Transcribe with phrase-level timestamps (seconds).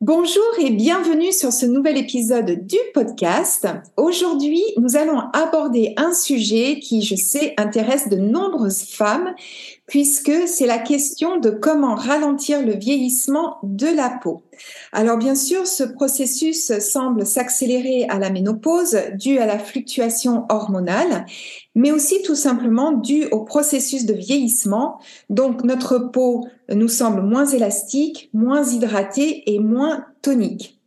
[0.00, 3.68] Bonjour et bienvenue sur ce nouvel épisode du podcast.
[3.96, 9.34] Aujourd'hui, nous allons aborder un sujet qui, je sais, intéresse de nombreuses femmes
[9.86, 14.42] puisque c'est la question de comment ralentir le vieillissement de la peau.
[14.92, 21.26] Alors bien sûr, ce processus semble s'accélérer à la ménopause dû à la fluctuation hormonale,
[21.74, 24.98] mais aussi tout simplement dû au processus de vieillissement.
[25.28, 30.78] Donc notre peau nous semble moins élastique, moins hydratée et moins tonique.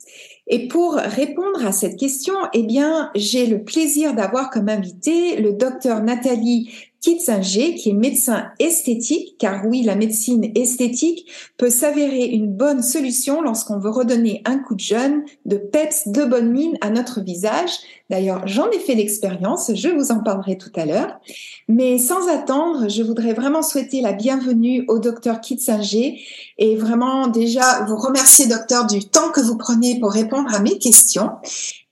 [0.49, 5.51] Et pour répondre à cette question, eh bien, j'ai le plaisir d'avoir comme invité le
[5.51, 12.51] docteur Nathalie Kitzinger, qui est médecin esthétique, car oui, la médecine esthétique peut s'avérer une
[12.51, 16.89] bonne solution lorsqu'on veut redonner un coup de jeune, de peps, de bonne mine à
[16.89, 17.71] notre visage.
[18.09, 21.19] D'ailleurs, j'en ai fait l'expérience, je vous en parlerai tout à l'heure.
[21.67, 26.19] Mais sans attendre, je voudrais vraiment souhaiter la bienvenue au docteur Kitzinger
[26.57, 30.77] et vraiment déjà vous remercier, docteur, du temps que vous prenez pour répondre à mes
[30.79, 31.31] questions.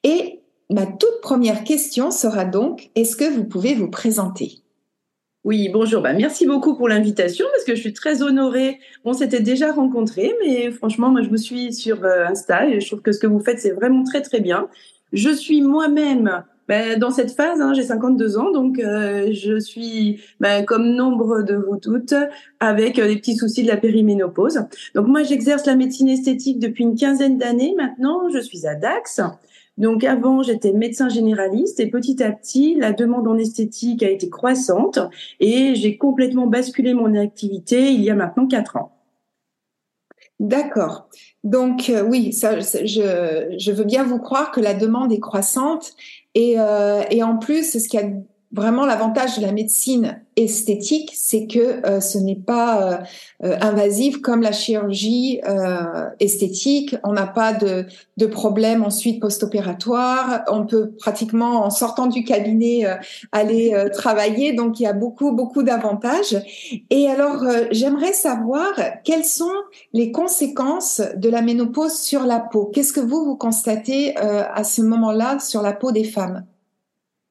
[0.03, 4.64] Et ma toute première question sera donc, est-ce que vous pouvez vous présenter?
[5.45, 6.01] Oui, bonjour.
[6.01, 8.79] Bah, merci beaucoup pour l'invitation parce que je suis très honorée.
[9.03, 12.87] On s'était déjà rencontrés, mais franchement, moi, je vous suis sur euh, Insta et je
[12.87, 14.67] trouve que ce que vous faites, c'est vraiment très, très bien.
[15.13, 20.19] Je suis moi-même bah, dans cette phase, hein, j'ai 52 ans, donc euh, je suis
[20.39, 22.15] bah, comme nombre de vous toutes
[22.59, 24.61] avec euh, des petits soucis de la périménopause.
[24.95, 28.29] Donc moi, j'exerce la médecine esthétique depuis une quinzaine d'années maintenant.
[28.33, 29.21] Je suis à Dax.
[29.77, 34.29] Donc avant, j'étais médecin généraliste et petit à petit, la demande en esthétique a été
[34.29, 34.99] croissante
[35.39, 38.91] et j'ai complètement basculé mon activité il y a maintenant quatre ans.
[40.39, 41.09] D'accord.
[41.43, 45.93] Donc euh, oui, ça, je, je, veux bien vous croire que la demande est croissante
[46.33, 48.03] et, euh, et en plus, ce qui a
[48.51, 52.97] vraiment l'avantage de la médecine esthétique, c'est que euh, ce n'est pas euh,
[53.45, 55.41] euh, invasif comme la chirurgie
[56.19, 56.95] esthétique.
[57.03, 57.85] On n'a pas de,
[58.17, 60.43] de problème ensuite post-opératoire.
[60.49, 62.85] On peut pratiquement, en sortant du cabinet,
[63.31, 64.53] aller travailler.
[64.53, 66.37] Donc, il y a beaucoup, beaucoup d'avantages.
[66.89, 68.73] Et alors, j'aimerais savoir
[69.03, 69.53] quelles sont
[69.93, 72.65] les conséquences de la ménopause sur la peau.
[72.73, 76.45] Qu'est-ce que vous, vous constatez à ce moment-là sur la peau des femmes?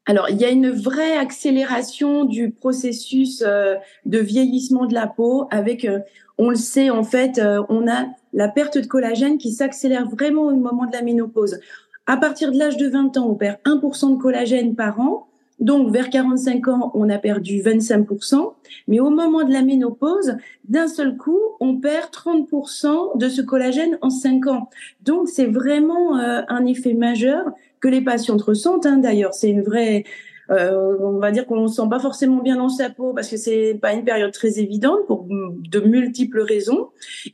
[0.06, 5.48] Alors, il y a une vraie accélération du processus euh, de vieillissement de la peau
[5.50, 6.00] avec, euh,
[6.36, 10.42] on le sait, en fait, euh, on a la perte de collagène qui s'accélère vraiment
[10.42, 11.58] au moment de la ménopause.
[12.06, 15.26] À partir de l'âge de 20 ans, on perd 1% de collagène par an.
[15.58, 18.52] Donc, vers 45 ans, on a perdu 25%.
[18.88, 20.36] Mais au moment de la ménopause,
[20.68, 24.68] d'un seul coup, on perd 30% de ce collagène en 5 ans.
[25.02, 28.86] Donc, c'est vraiment un effet majeur que les patientes ressentent.
[28.86, 30.04] Hein, D'ailleurs, c'est une vraie,
[30.50, 33.36] euh, on va dire qu'on ne sent pas forcément bien dans sa peau parce que
[33.36, 36.88] c'est pas une période très évidente pour de multiples raisons.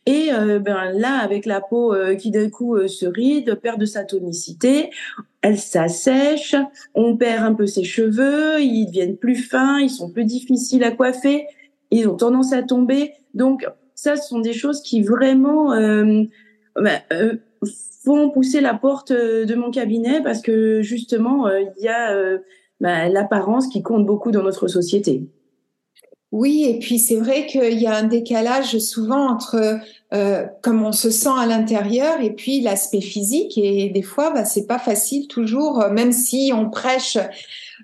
[0.07, 3.81] Et euh, ben là, avec la peau euh, qui d'un coup euh, se ride, perd
[3.81, 4.91] de sa tonicité,
[5.41, 6.57] elle s'assèche,
[6.95, 10.91] on perd un peu ses cheveux, ils deviennent plus fins, ils sont plus difficiles à
[10.91, 11.47] coiffer,
[11.93, 13.13] ils ont tendance à tomber.
[13.35, 13.65] Donc
[13.95, 16.25] ça, ce sont des choses qui vraiment euh,
[18.05, 22.13] vont pousser la porte euh, de mon cabinet parce que justement, euh, il y a
[22.13, 22.39] euh,
[22.81, 25.23] bah, l'apparence qui compte beaucoup dans notre société.
[26.33, 29.81] Oui, et puis c'est vrai qu'il y a un décalage souvent entre
[30.63, 33.59] comme on se sent à l'intérieur et puis l'aspect physique.
[33.59, 37.19] Et des fois, bah, c'est pas facile toujours, même si on prêche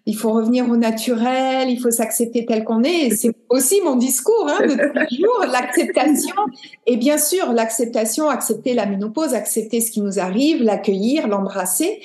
[0.04, 3.10] il faut revenir au naturel, il faut s'accepter tel qu'on est.
[3.10, 6.34] C'est aussi mon discours hein, de toujours, l'acceptation.
[6.86, 12.00] Et bien sûr, l'acceptation, accepter la ménopause, accepter ce qui nous arrive, l'accueillir, l'embrasser.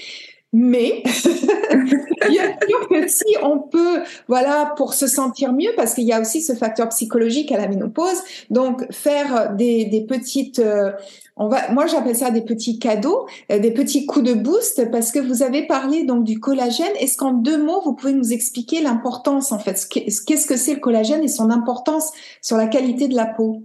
[0.53, 1.01] Mais
[2.29, 6.19] bien sûr que si on peut, voilà, pour se sentir mieux, parce qu'il y a
[6.19, 10.91] aussi ce facteur psychologique à la ménopause, donc faire des, des petites, euh,
[11.37, 15.13] on va, moi j'appelle ça des petits cadeaux, euh, des petits coups de boost, parce
[15.13, 16.91] que vous avez parlé donc du collagène.
[16.99, 20.81] Est-ce qu'en deux mots vous pouvez nous expliquer l'importance en fait, qu'est-ce que c'est le
[20.81, 22.11] collagène et son importance
[22.41, 23.63] sur la qualité de la peau?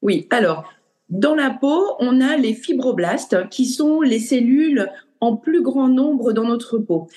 [0.00, 0.64] Oui, alors
[1.10, 6.32] dans la peau, on a les fibroblastes qui sont les cellules en plus grand nombre
[6.32, 7.08] dans notre peau.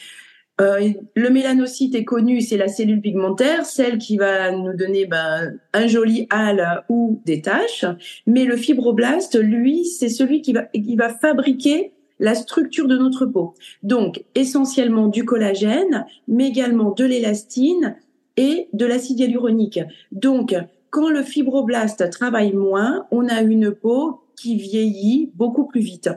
[0.60, 5.60] Euh, le mélanocyte est connu, c'est la cellule pigmentaire, celle qui va nous donner ben,
[5.74, 7.86] un joli hâle ou des taches.
[8.26, 13.28] Mais le fibroblaste, lui, c'est celui qui va, qui va fabriquer la structure de notre
[13.28, 13.54] peau.
[13.84, 17.96] Donc, essentiellement du collagène, mais également de l'élastine
[18.38, 19.80] et de l'acide hyaluronique.
[20.12, 20.56] Donc,
[20.90, 26.10] quand le fibroblaste travaille moins, on a une peau qui vieillit beaucoup plus vite.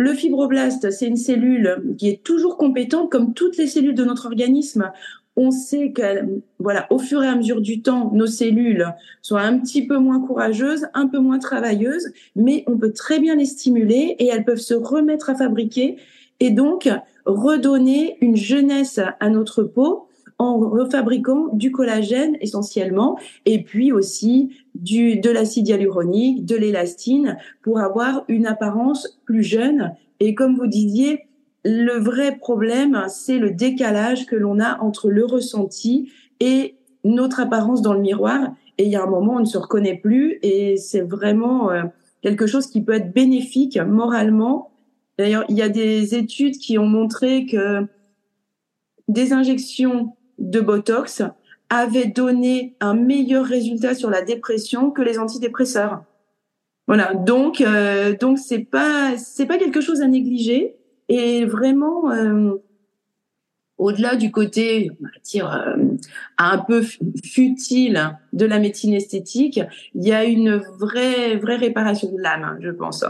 [0.00, 4.26] Le fibroblaste, c'est une cellule qui est toujours compétente comme toutes les cellules de notre
[4.26, 4.92] organisme.
[5.34, 8.86] On sait que, voilà, au fur et à mesure du temps, nos cellules
[9.22, 13.34] sont un petit peu moins courageuses, un peu moins travailleuses, mais on peut très bien
[13.34, 15.96] les stimuler et elles peuvent se remettre à fabriquer
[16.38, 16.88] et donc
[17.24, 20.07] redonner une jeunesse à notre peau
[20.38, 27.80] en refabriquant du collagène essentiellement, et puis aussi du, de l'acide hyaluronique, de l'élastine, pour
[27.80, 29.92] avoir une apparence plus jeune.
[30.20, 31.26] Et comme vous disiez,
[31.64, 37.82] le vrai problème, c'est le décalage que l'on a entre le ressenti et notre apparence
[37.82, 38.54] dans le miroir.
[38.78, 41.82] Et il y a un moment, on ne se reconnaît plus, et c'est vraiment euh,
[42.22, 44.70] quelque chose qui peut être bénéfique moralement.
[45.18, 47.86] D'ailleurs, il y a des études qui ont montré que
[49.08, 51.22] des injections de Botox
[51.70, 56.02] avait donné un meilleur résultat sur la dépression que les antidépresseurs.
[56.86, 60.76] Voilà, donc euh, donc c'est pas c'est pas quelque chose à négliger
[61.10, 62.54] et vraiment euh,
[63.76, 65.76] au-delà du côté on va dire euh,
[66.38, 66.82] un peu
[67.22, 69.60] futile de la médecine esthétique,
[69.94, 73.04] il y a une vraie vraie réparation de l'âme, je pense.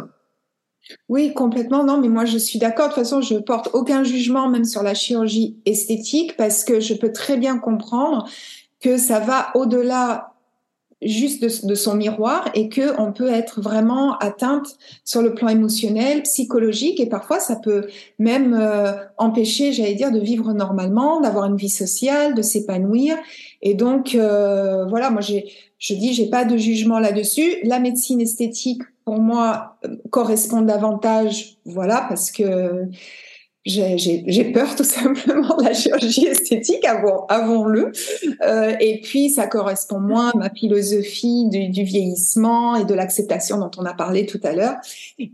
[1.08, 1.84] Oui, complètement.
[1.84, 2.88] Non, mais moi, je suis d'accord.
[2.88, 6.94] De toute façon, je porte aucun jugement, même sur la chirurgie esthétique, parce que je
[6.94, 8.28] peux très bien comprendre
[8.80, 10.34] que ça va au-delà
[11.00, 16.22] juste de, son miroir et que on peut être vraiment atteinte sur le plan émotionnel,
[16.22, 17.86] psychologique et parfois ça peut
[18.18, 23.16] même euh, empêcher, j'allais dire, de vivre normalement, d'avoir une vie sociale, de s'épanouir.
[23.62, 27.58] Et donc euh, voilà, moi je dis, j'ai pas de jugement là-dessus.
[27.62, 29.78] La médecine esthétique pour moi
[30.10, 32.90] correspond davantage, voilà, parce que
[33.64, 37.90] j'ai peur tout simplement de la chirurgie esthétique, avons-le.
[38.46, 43.56] Euh, et puis, ça correspond moins à ma philosophie du, du vieillissement et de l'acceptation
[43.56, 44.76] dont on a parlé tout à l'heure.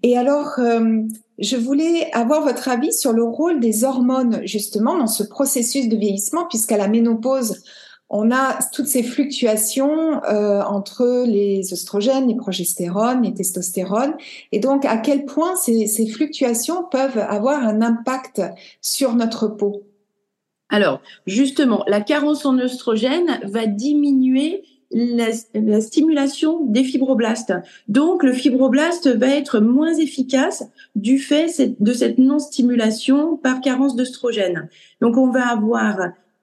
[0.05, 1.00] Et alors, euh,
[1.41, 5.97] je voulais avoir votre avis sur le rôle des hormones, justement, dans ce processus de
[5.97, 7.65] vieillissement, puisqu'à la ménopause,
[8.10, 14.14] on a toutes ces fluctuations euh, entre les oestrogènes, les progestérones, les testostérones,
[14.52, 18.42] et donc à quel point ces, fluctuations peuvent avoir un impact
[18.80, 19.84] sur notre peau?
[20.68, 27.54] Alors, justement, la carence en oestrogène va diminuer la, la, stimulation des fibroblastes.
[27.88, 30.64] Donc, le fibroblast va être moins efficace
[30.94, 34.68] du fait de cette non-stimulation par carence d'oestrogène.
[35.00, 35.99] Donc, on va avoir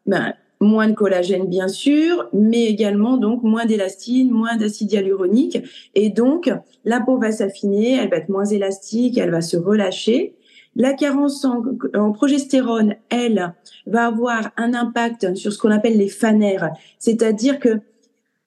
[0.05, 5.57] ben, moins de collagène bien sûr, mais également donc moins d'élastine, moins d'acide hyaluronique.
[5.95, 6.49] Et donc
[6.85, 10.35] la peau va s'affiner, elle va être moins élastique, elle va se relâcher.
[10.75, 13.53] La carence en, progestérone, elle,
[13.87, 17.81] va avoir un impact sur ce qu'on appelle les fanères, c'est-à-dire que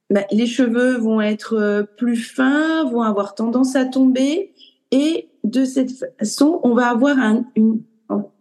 [0.09, 4.53] bah, les cheveux vont être euh, plus fins, vont avoir tendance à tomber.
[4.91, 7.81] Et de cette façon, on va avoir un, une,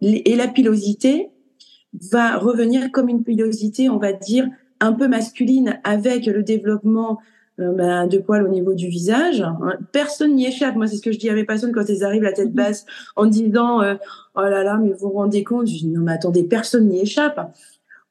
[0.00, 1.30] et la pilosité,
[2.10, 4.48] va revenir comme une pilosité, on va dire,
[4.80, 7.18] un peu masculine avec le développement
[7.60, 9.44] euh, ben, de poils au niveau du visage.
[9.92, 10.74] Personne n'y échappe.
[10.74, 12.54] Moi, c'est ce que je dis à mes patients quand ils arrivent la tête mhm.
[12.54, 12.86] basse
[13.16, 13.94] en disant euh,
[14.34, 15.68] Oh là là, mais vous vous rendez compte?
[15.68, 17.52] Je dis Non, mais attendez, personne n'y échappe.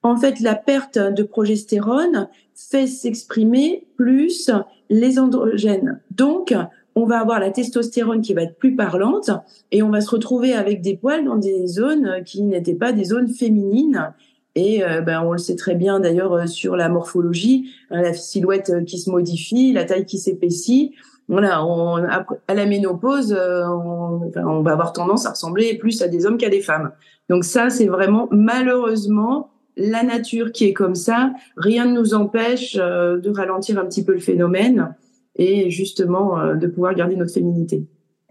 [0.02, 4.50] En fait, la perte de progestérone fait s'exprimer plus
[4.90, 6.00] les androgènes.
[6.12, 6.54] Donc,
[6.96, 9.32] on va avoir la testostérone qui va être plus parlante
[9.72, 13.06] et on va se retrouver avec des poils dans des zones qui n'étaient pas des
[13.06, 14.14] zones féminines.
[14.56, 18.14] Et euh, ben, on le sait très bien d'ailleurs euh, sur la morphologie, hein, la
[18.14, 20.92] silhouette euh, qui se modifie, la taille qui s'épaissit.
[21.28, 26.26] Voilà, on, à la ménopause, on, on, va avoir tendance à ressembler plus à des
[26.26, 26.92] hommes qu'à des femmes.
[27.30, 31.32] Donc ça, c'est vraiment malheureusement la nature qui est comme ça.
[31.56, 34.94] Rien ne nous empêche de ralentir un petit peu le phénomène
[35.36, 37.86] et justement euh, de pouvoir garder notre féminité.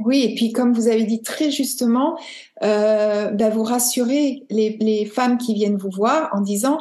[0.05, 2.19] Oui, et puis comme vous avez dit très justement,
[2.63, 6.79] euh, bah, vous rassurez les, les femmes qui viennent vous voir en disant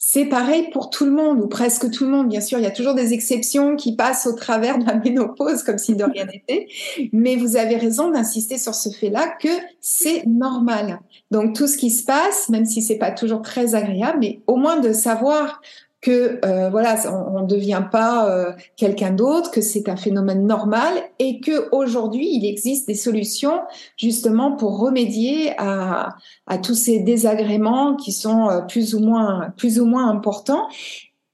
[0.00, 2.28] c'est pareil pour tout le monde, ou presque tout le monde.
[2.28, 5.64] Bien sûr, il y a toujours des exceptions qui passent au travers de la ménopause
[5.64, 6.68] comme si de rien n'était.
[7.12, 9.48] Mais vous avez raison d'insister sur ce fait-là que
[9.80, 11.00] c'est normal.
[11.32, 14.56] Donc, tout ce qui se passe, même si c'est pas toujours très agréable, mais au
[14.56, 15.60] moins de savoir
[16.00, 20.94] que euh, voilà, on ne devient pas euh, quelqu'un d'autre, que c'est un phénomène normal
[21.18, 23.60] et que aujourd'hui il existe des solutions
[23.96, 26.16] justement pour remédier à,
[26.62, 30.68] tous ces désagréments qui sont euh, plus ou moins plus ou moins importants.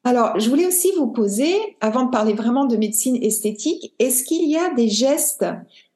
[0.06, 4.50] Alors, je voulais aussi vous poser, avant de parler vraiment de médecine esthétique, est-ce qu'il
[4.50, 5.46] y a des gestes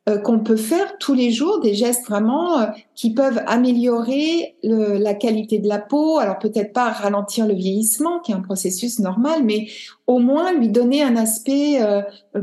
[0.08, 5.12] euh, qu'on peut faire tous les jours, des gestes vraiment euh, qui peuvent améliorer la
[5.12, 6.18] qualité de la peau.
[6.18, 9.66] Alors peut-être pas ralentir le vieillissement, qui est un processus normal, mais
[10.06, 12.00] au moins lui donner un aspect euh,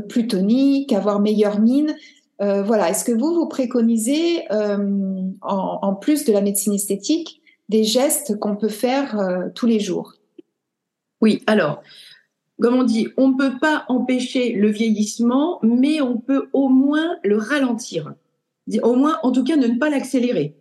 [0.08, 1.96] plus tonique, avoir meilleure mine.
[2.38, 2.90] voilà.
[2.90, 8.56] Est-ce que vous vous préconisez, en, en, plus de la médecine esthétique, des gestes qu'on
[8.56, 10.12] peut faire tous les jours?
[11.20, 11.42] Oui.
[11.46, 11.82] Alors
[12.60, 17.16] comme on dit, on ne peut pas empêcher le vieillissement, mais on peut au moins
[17.22, 18.14] le ralentir.
[18.82, 20.56] Au moins, en tout cas, ne pas l'accélérer.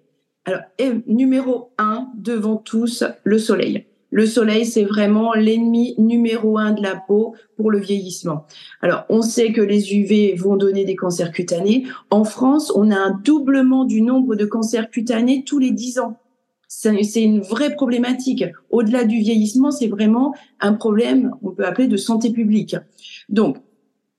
[0.45, 0.61] Alors,
[1.07, 3.85] numéro un, devant tous, le soleil.
[4.11, 8.45] Le soleil, c'est vraiment l'ennemi numéro un de la peau pour le vieillissement.
[8.81, 11.85] Alors, on sait que les UV vont donner des cancers cutanés.
[12.11, 16.17] En France, on a un doublement du nombre de cancers cutanés tous les 10 ans
[16.67, 18.45] c'est une vraie problématique.
[18.69, 22.75] Au-delà du vieillissement, c'est vraiment un problème, on peut appeler de santé publique.
[23.29, 23.57] Donc,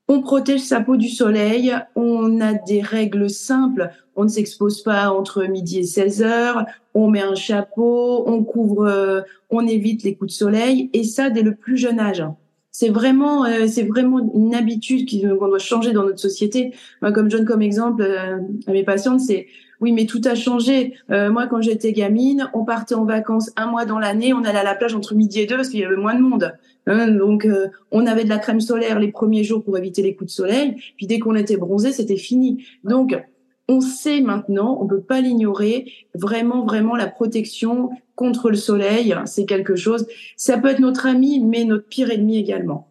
[0.08, 5.10] on protège sa peau du soleil, on a des règles simples, on ne s'expose pas
[5.10, 10.14] entre midi et 16 heures, on met un chapeau, on couvre, euh, on évite les
[10.14, 12.24] coups de soleil, et ça dès le plus jeune âge.
[12.70, 16.74] C'est vraiment, euh, c'est vraiment une habitude qu'on doit changer dans notre société.
[17.02, 19.46] Moi, comme je donne comme exemple euh, à mes patientes, c'est
[19.80, 20.94] oui, mais tout a changé.
[21.10, 24.58] Euh, moi, quand j'étais gamine, on partait en vacances un mois dans l'année, on allait
[24.58, 26.54] à la plage entre midi et deux parce qu'il y avait moins de monde.
[26.86, 30.14] Hein, donc, euh, on avait de la crème solaire les premiers jours pour éviter les
[30.14, 30.76] coups de soleil.
[30.96, 32.64] Puis dès qu'on était bronzé, c'était fini.
[32.84, 33.16] Donc,
[33.68, 39.44] on sait maintenant, on peut pas l'ignorer, vraiment, vraiment la protection contre le soleil, c'est
[39.44, 40.06] quelque chose.
[40.36, 42.88] Ça peut être notre ami, mais notre pire ennemi également.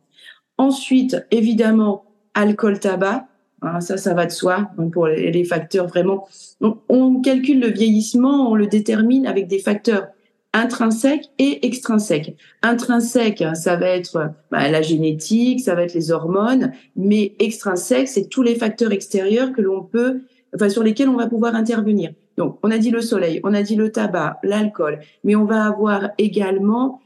[0.57, 3.27] Ensuite, évidemment, alcool, tabac.
[3.65, 6.27] Hein, ça, ça va de soi pour les, facteurs vraiment.
[6.61, 10.07] on calcule le vieillissement, on le détermine avec des facteurs
[10.53, 12.37] intrinsèques et extrinsèques.
[12.61, 18.29] Intrinsèque, ça va être bah, la génétique, ça va être les hormones, mais extrinsèque, c'est
[18.29, 20.21] tous les facteurs extérieurs que l'on peut,
[20.55, 22.11] enfin sur lesquels on va pouvoir intervenir.
[22.37, 25.65] Donc, on a dit le soleil, on a dit le tabac, l'alcool, mais on va
[25.65, 27.01] avoir également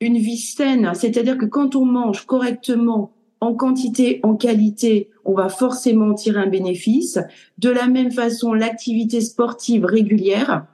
[0.00, 5.48] une vie saine, c'est-à-dire que quand on mange correctement en quantité, en qualité, on va
[5.48, 7.18] forcément tirer un bénéfice.
[7.58, 10.66] De la même façon, l'activité sportive régulière.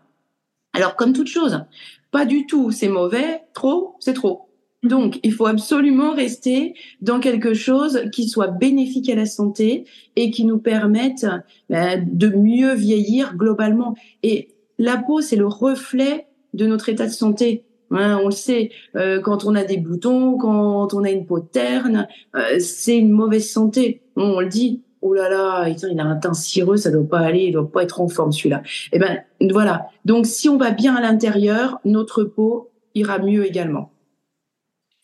[0.72, 1.64] Alors, comme toute chose,
[2.10, 4.48] pas du tout, c'est mauvais, trop, c'est trop.
[4.84, 10.30] Donc, il faut absolument rester dans quelque chose qui soit bénéfique à la santé et
[10.30, 11.26] qui nous permette
[11.68, 13.96] ben, de mieux vieillir globalement.
[14.22, 17.64] Et la peau, c'est le reflet de notre état de santé.
[17.90, 21.40] Hein, on le sait, euh, quand on a des boutons, quand on a une peau
[21.40, 24.02] terne, euh, c'est une mauvaise santé.
[24.16, 27.44] On, le dit, oh là là, il a un teint cireux, ça doit pas aller,
[27.44, 28.62] il doit pas être en forme celui-là.
[28.92, 29.86] Eh ben voilà.
[30.04, 33.92] Donc si on va bien à l'intérieur, notre peau ira mieux également.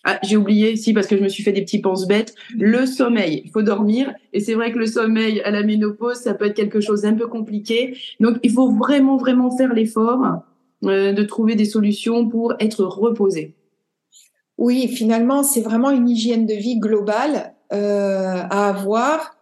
[0.07, 2.35] Ah, j'ai oublié, si, parce que je me suis fait des petits penses bêtes.
[2.59, 4.13] Le sommeil, il faut dormir.
[4.35, 7.15] Et c'est vrai que le sommeil à la ménopause, ça peut être quelque chose d'un
[7.15, 7.97] peu compliqué.
[8.21, 10.45] Donc, il faut vraiment, vraiment faire l'effort
[10.85, 13.55] de trouver des solutions pour être reposé.
[14.59, 19.37] Oui, finalement, c'est vraiment une hygiène de vie globale euh, à avoir.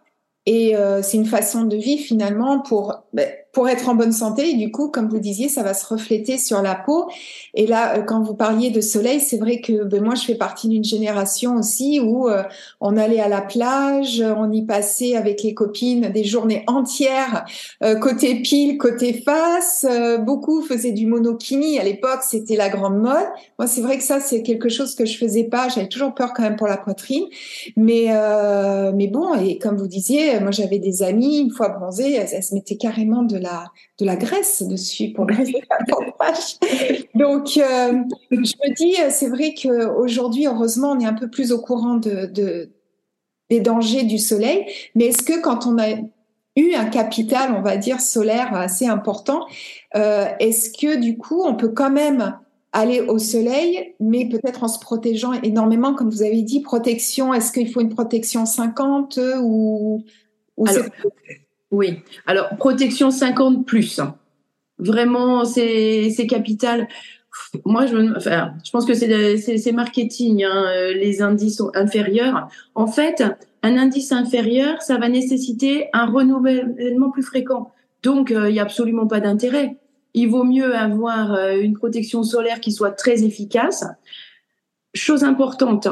[0.45, 4.49] Et euh, c'est une façon de vie finalement pour ben, pour être en bonne santé.
[4.49, 7.07] Et du coup, comme vous disiez, ça va se refléter sur la peau.
[7.53, 10.35] Et là, euh, quand vous parliez de soleil, c'est vrai que ben, moi, je fais
[10.35, 12.43] partie d'une génération aussi où euh,
[12.81, 17.45] on allait à la plage, on y passait avec les copines des journées entières,
[17.83, 19.85] euh, côté pile, côté face.
[20.21, 21.79] beaucoup faisaient du monokini.
[21.79, 23.27] À l'époque, c'était la grande mode.
[23.59, 25.69] Moi, c'est vrai que ça, c'est quelque chose que je faisais pas.
[25.69, 27.25] J'avais toujours peur quand même pour la poitrine.
[27.77, 28.07] Mais,
[28.95, 32.43] mais bon, et comme vous disiez, moi, j'avais des amies, une fois bronzées, elles, elles
[32.43, 33.65] se mettaient carrément de la,
[33.99, 35.35] de la graisse dessus pour le
[37.15, 41.59] Donc, euh, je me dis, c'est vrai qu'aujourd'hui, heureusement, on est un peu plus au
[41.59, 42.69] courant de,
[43.49, 44.65] des dangers du soleil.
[44.95, 45.91] Mais est-ce que quand on a
[46.55, 49.45] eu un capital, on va dire, solaire assez important,
[49.95, 52.37] euh, est-ce que du coup, on peut quand même
[52.71, 57.51] aller au soleil, mais peut-être en se protégeant énormément, comme vous avez dit, protection, est-ce
[57.51, 60.03] qu'il faut une protection 50 ou,
[60.57, 60.67] ou
[61.73, 62.03] Oui.
[62.27, 63.99] Alors, protection 50 plus.
[64.77, 66.87] Vraiment, c'est capital.
[67.65, 72.47] Moi, je, enfin, je pense que c'est marketing, hein, les indices inférieurs.
[72.75, 73.23] En fait,
[73.63, 77.71] un indice inférieur, ça va nécessiter un renouvellement plus fréquent.
[78.03, 79.77] Donc, euh, il n'y a absolument pas d'intérêt.
[80.13, 83.83] Il vaut mieux avoir euh, une protection solaire qui soit très efficace.
[84.93, 85.87] Chose importante,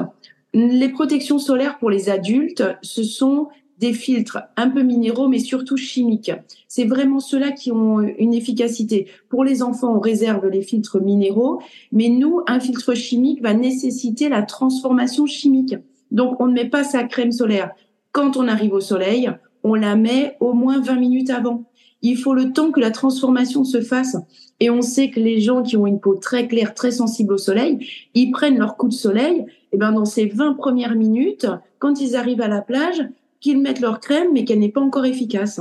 [0.54, 3.48] les protections solaires pour les adultes, ce sont
[3.82, 6.32] des filtres un peu minéraux, mais surtout chimiques.
[6.68, 9.08] C'est vraiment ceux-là qui ont une efficacité.
[9.28, 11.60] Pour les enfants, on réserve les filtres minéraux,
[11.92, 15.76] mais nous, un filtre chimique va nécessiter la transformation chimique.
[16.12, 17.72] Donc, on ne met pas sa crème solaire
[18.12, 19.32] quand on arrive au soleil,
[19.64, 21.64] on la met au moins 20 minutes avant.
[22.02, 24.18] Il faut le temps que la transformation se fasse.
[24.60, 27.38] Et on sait que les gens qui ont une peau très claire, très sensible au
[27.38, 27.80] soleil,
[28.14, 29.46] ils prennent leur coup de soleil.
[29.72, 31.48] Et ben dans ces 20 premières minutes,
[31.80, 33.02] quand ils arrivent à la plage,
[33.42, 35.60] qu'ils mettent leur crème, mais qu'elle n'est pas encore efficace.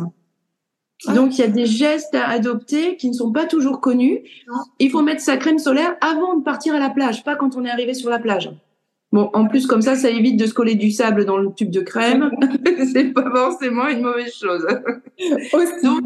[1.06, 1.14] Ah.
[1.14, 4.20] Donc, il y a des gestes à adopter qui ne sont pas toujours connus.
[4.78, 7.64] Il faut mettre sa crème solaire avant de partir à la plage, pas quand on
[7.64, 8.50] est arrivé sur la plage.
[9.12, 11.70] Bon, en plus, comme ça, ça évite de se coller du sable dans le tube
[11.70, 12.30] de crème.
[12.92, 14.66] c'est pas forcément une mauvaise chose.
[15.82, 16.02] Donc,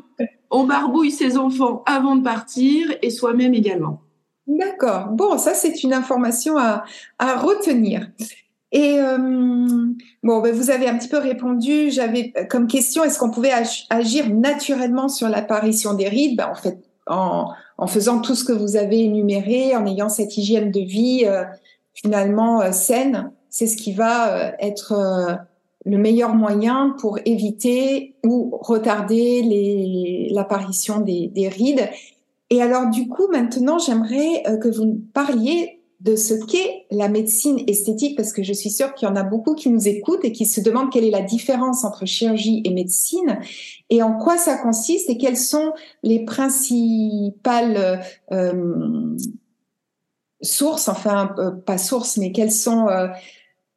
[0.50, 4.00] on barbouille ses enfants avant de partir et soi-même également.
[4.46, 5.08] D'accord.
[5.08, 6.84] Bon, ça, c'est une information à,
[7.18, 8.08] à retenir.
[8.74, 9.16] Et euh,
[10.24, 11.92] bon, ben, vous avez un petit peu répondu.
[11.92, 13.52] J'avais euh, comme question, est-ce qu'on pouvait
[13.88, 16.36] agir naturellement sur l'apparition des rides?
[16.36, 20.72] Ben, En fait, en, faisant tout ce que vous avez énuméré, en ayant cette hygiène
[20.72, 21.44] de vie euh,
[21.94, 25.38] finalement saine, c'est ce qui va être
[25.86, 31.88] le meilleur moyen pour éviter ou retarder l'apparition des, des rides.
[32.50, 35.73] Et alors, du coup, maintenant, j'aimerais que vous parliez
[36.04, 39.22] de ce qu'est la médecine esthétique, parce que je suis sûre qu'il y en a
[39.22, 42.70] beaucoup qui nous écoutent et qui se demandent quelle est la différence entre chirurgie et
[42.70, 43.38] médecine
[43.88, 49.16] et en quoi ça consiste et quelles sont les principales euh,
[50.42, 53.08] sources, enfin euh, pas sources, mais quels sont euh,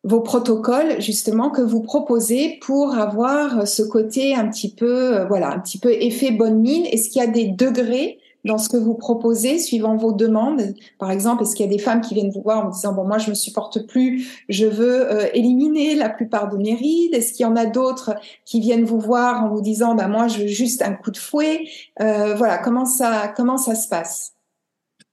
[0.03, 5.59] vos protocoles justement que vous proposez pour avoir ce côté un petit peu, voilà, un
[5.59, 6.85] petit peu effet bonne mine.
[6.87, 10.73] Est-ce qu'il y a des degrés dans ce que vous proposez suivant vos demandes.
[10.99, 13.05] Par exemple, est-ce qu'il y a des femmes qui viennent vous voir en disant bon
[13.05, 17.13] moi je me supporte plus, je veux euh, éliminer la plupart de mes rides.
[17.13, 20.27] Est-ce qu'il y en a d'autres qui viennent vous voir en vous disant bah moi
[20.27, 21.65] je veux juste un coup de fouet?
[22.01, 24.33] Euh, Voilà comment ça comment ça se passe?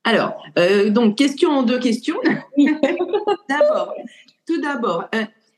[0.04, 2.16] Alors euh, donc question en deux questions.
[3.48, 3.94] d'abord,
[4.46, 5.08] tout d'abord,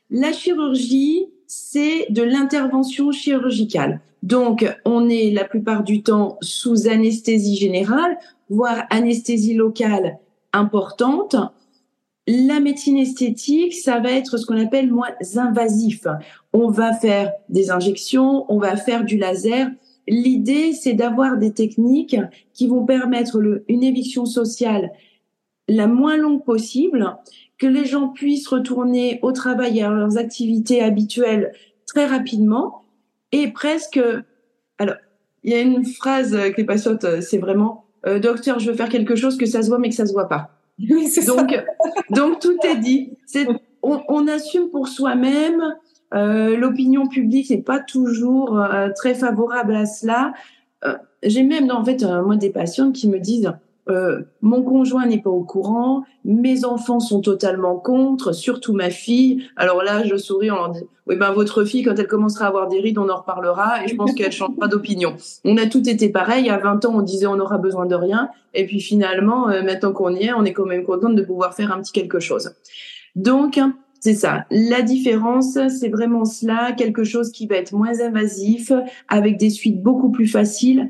[0.09, 4.01] la chirurgie c'est de l'intervention chirurgicale.
[4.23, 8.17] Donc, on est la plupart du temps sous anesthésie générale,
[8.49, 10.19] voire anesthésie locale
[10.53, 11.35] importante.
[12.27, 16.07] La médecine esthétique, ça va être ce qu'on appelle moins invasif.
[16.51, 19.69] On va faire des injections, on va faire du laser.
[20.09, 22.17] L'idée, c'est d'avoir des techniques
[22.53, 24.91] qui vont permettre une éviction sociale
[25.69, 27.17] la moins longue possible,
[27.57, 31.53] que les gens puissent retourner au travail et à leurs activités habituelles
[31.85, 32.83] très rapidement
[33.31, 33.99] et presque.
[34.77, 34.95] Alors,
[35.43, 38.77] il y a une phrase que les patientes, euh, c'est vraiment euh, Docteur, je veux
[38.77, 40.51] faire quelque chose que ça se voit mais que ça se voit pas.
[40.79, 41.59] donc,
[42.11, 43.13] donc tout est dit.
[43.81, 45.75] On, assume pour soi-même.
[46.13, 48.61] Euh, l'opinion publique n'est pas toujours
[48.95, 50.33] très favorable à cela.
[51.23, 53.51] j'ai même en fait moi des patientes qui me disent
[53.89, 59.47] euh, mon conjoint n'est pas au courant, mes enfants sont totalement contre, surtout ma fille.
[59.55, 62.47] Alors là, je souris en leur disant, oui, ben votre fille, quand elle commencera à
[62.49, 65.15] avoir des rides, on en reparlera et je pense qu'elle changera d'opinion.
[65.45, 66.49] On a tout été pareil.
[66.49, 68.29] À 20 ans, on disait on aura besoin de rien.
[68.53, 71.53] Et puis finalement, euh, maintenant qu'on y est, on est quand même contente de pouvoir
[71.53, 72.51] faire un petit quelque chose.
[73.15, 73.59] Donc,
[73.99, 74.45] c'est ça.
[74.51, 78.71] La différence, c'est vraiment cela, quelque chose qui va être moins invasif,
[79.07, 80.89] avec des suites beaucoup plus faciles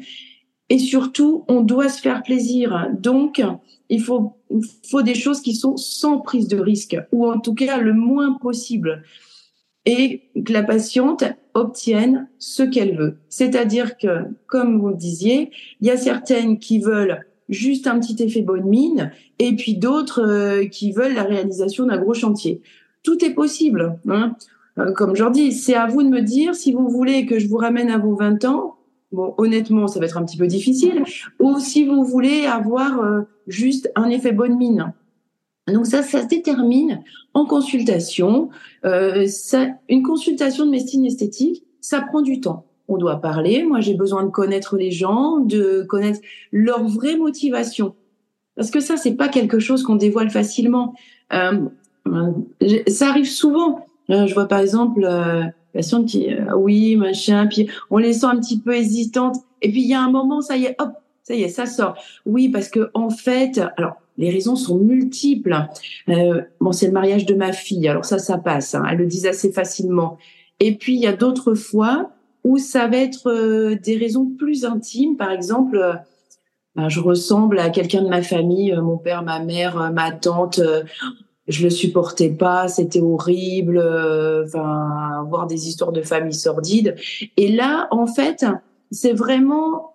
[0.69, 2.89] et surtout, on doit se faire plaisir.
[2.99, 3.41] Donc,
[3.89, 7.53] il faut, il faut des choses qui sont sans prise de risque, ou en tout
[7.53, 9.03] cas le moins possible.
[9.85, 13.17] Et que la patiente obtienne ce qu'elle veut.
[13.29, 18.21] C'est-à-dire que, comme vous le disiez, il y a certaines qui veulent juste un petit
[18.21, 22.61] effet bonne mine, et puis d'autres euh, qui veulent la réalisation d'un gros chantier.
[23.03, 23.97] Tout est possible.
[24.09, 24.35] Hein.
[24.77, 27.39] Euh, comme je leur dis, c'est à vous de me dire si vous voulez que
[27.39, 28.76] je vous ramène à vos 20 ans,
[29.11, 31.03] Bon, honnêtement, ça va être un petit peu difficile.
[31.39, 34.93] Ou si vous voulez avoir euh, juste un effet bonne mine.
[35.67, 38.49] Donc ça, ça se détermine en consultation.
[38.85, 42.65] Euh, ça, une consultation de médecine esthétique, ça prend du temps.
[42.89, 43.63] On doit parler.
[43.63, 46.19] Moi, j'ai besoin de connaître les gens, de connaître
[46.51, 47.95] leur vraie motivation.
[48.55, 50.95] Parce que ça, c'est pas quelque chose qu'on dévoile facilement.
[51.33, 51.61] Euh,
[52.87, 53.85] ça arrive souvent.
[54.09, 55.05] je vois par exemple
[55.77, 59.37] patiente qui, oui, machin, puis on les sent un petit peu hésitantes.
[59.61, 61.65] Et puis il y a un moment, ça y est, hop, ça y est, ça
[61.65, 61.95] sort.
[62.25, 65.55] Oui, parce que en fait, alors les raisons sont multiples.
[66.09, 68.73] Euh, bon, c'est le mariage de ma fille, alors ça, ça passe.
[68.73, 70.17] Hein, elles le disent assez facilement.
[70.59, 72.11] Et puis il y a d'autres fois
[72.43, 75.17] où ça va être euh, des raisons plus intimes.
[75.17, 75.93] Par exemple, euh,
[76.75, 80.59] ben, je ressemble à quelqu'un de ma famille, euh, mon père, ma mère, ma tante.
[81.47, 83.79] Je le supportais pas, c'était horrible.
[84.45, 86.95] Enfin, voir des histoires de famille sordides.
[87.37, 88.45] Et là, en fait,
[88.91, 89.93] c'est vraiment,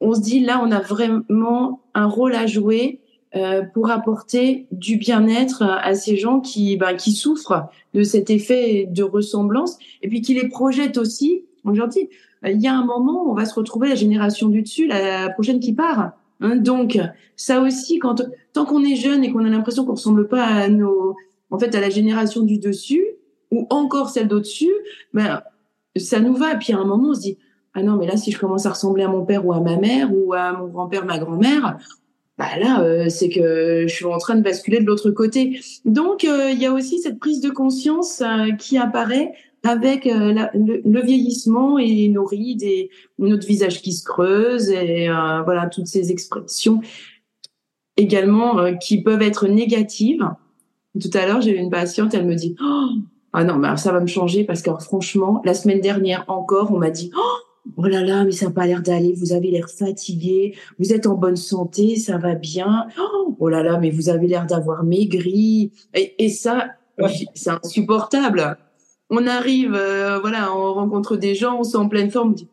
[0.00, 3.00] on se dit là, on a vraiment un rôle à jouer
[3.36, 8.86] euh, pour apporter du bien-être à ces gens qui, ben, qui souffrent de cet effet
[8.88, 11.44] de ressemblance et puis qui les projettent aussi.
[11.64, 12.08] Aujourd'hui,
[12.44, 15.58] il y a un moment on va se retrouver la génération du dessus, la prochaine
[15.58, 16.12] qui part.
[16.40, 16.98] Hein, donc,
[17.36, 20.68] ça aussi, quand tant qu'on est jeune et qu'on a l'impression qu'on ressemble pas à
[20.68, 21.16] nos,
[21.50, 23.04] en fait, à la génération du dessus
[23.50, 24.72] ou encore celle d'au-dessus,
[25.12, 25.42] ben
[25.96, 26.56] ça nous va.
[26.56, 27.38] Puis à un moment, on se dit
[27.74, 29.76] ah non, mais là, si je commence à ressembler à mon père ou à ma
[29.76, 31.76] mère ou à mon grand-père, ma grand-mère,
[32.38, 35.60] bah là, euh, c'est que je suis en train de basculer de l'autre côté.
[35.84, 39.32] Donc, euh, il y a aussi cette prise de conscience euh, qui apparaît
[39.64, 45.86] avec le, vieillissement et nos rides et notre visage qui se creuse et voilà toutes
[45.86, 46.80] ces expressions
[47.96, 50.28] également qui peuvent être négatives.
[51.00, 52.88] Tout à l'heure, j'ai eu une patiente, elle me dit oh,
[53.32, 56.78] ah non, mais ça va me changer parce que franchement, la semaine dernière encore, on
[56.78, 59.68] m'a dit oh, oh là là, mais ça n'a pas l'air d'aller, vous avez l'air
[59.68, 62.86] fatigué, vous êtes en bonne santé, ça va bien.
[63.38, 65.72] Oh là là, mais vous avez l'air d'avoir maigri.
[65.94, 66.68] Et, ça,
[67.34, 68.56] c'est insupportable.
[69.10, 72.48] On arrive, euh, voilà, on rencontre des gens, on sent en pleine forme, on dit,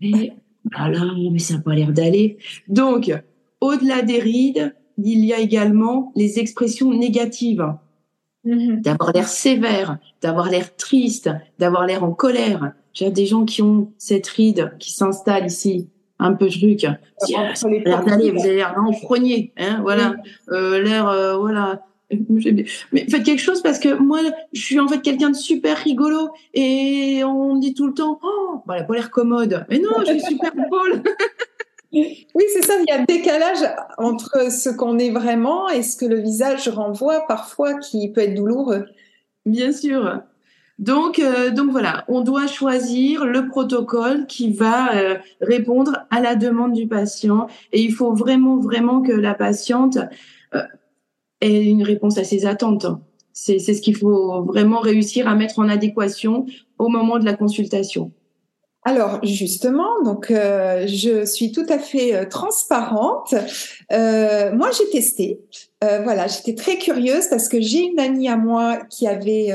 [0.00, 0.32] mais,
[0.66, 2.38] oh là là, mais ça n'a pas l'air d'aller.
[2.68, 3.12] Donc,
[3.60, 7.66] au-delà des rides, il y a également les expressions négatives.
[8.44, 8.82] Mm-hmm.
[8.82, 13.92] D'avoir l'air sévère, d'avoir l'air triste, d'avoir l'air en colère, j'ai des gens qui ont
[13.98, 16.84] cette ride qui s'installe ici, un peu truc.
[16.84, 20.14] Ah, l'air d'aller, vous avez l'air hein, voilà,
[20.50, 21.82] euh, l'air, euh, voilà.
[22.92, 24.20] Mais faites quelque chose parce que moi,
[24.52, 28.18] je suis en fait quelqu'un de super rigolo et on me dit tout le temps,
[28.22, 29.66] oh, bah, elle n'a pas l'air commode.
[29.70, 31.02] Mais non, je suis super drôle.
[31.92, 33.64] oui, c'est ça, il y a un décalage
[33.98, 38.34] entre ce qu'on est vraiment et ce que le visage renvoie parfois qui peut être
[38.34, 38.86] douloureux.
[39.46, 40.22] Bien sûr.
[40.78, 46.34] Donc, euh, donc voilà, on doit choisir le protocole qui va euh, répondre à la
[46.34, 49.98] demande du patient et il faut vraiment, vraiment que la patiente
[50.54, 50.62] euh,
[51.48, 52.86] une réponse à ses attentes.
[53.32, 56.46] C'est ce qu'il faut vraiment réussir à mettre en adéquation
[56.78, 58.12] au moment de la consultation.
[58.84, 63.34] Alors justement, donc je suis tout à fait transparente.
[63.90, 65.40] moi, j'ai testé.
[65.80, 69.52] voilà, j'étais très curieuse parce que j'ai une amie à moi qui avait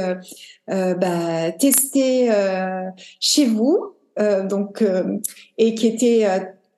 [0.69, 2.83] euh, bah, testé euh,
[3.19, 4.83] chez vous, euh, donc
[5.57, 6.27] et qui était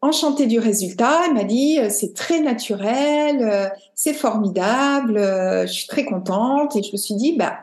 [0.01, 1.21] enchantée du résultat.
[1.27, 6.97] Elle m'a dit c'est très naturel, c'est formidable, je suis très contente et je me
[6.97, 7.59] suis dit bah